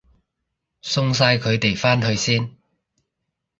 [0.81, 2.57] 送晒佢哋返去先